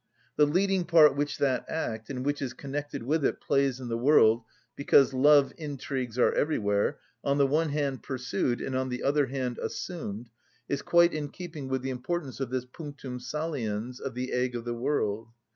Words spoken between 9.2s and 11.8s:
hand, assumed, is quite in keeping